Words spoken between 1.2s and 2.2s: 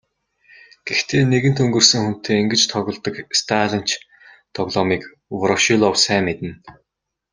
нэгэнт өнгөрсөн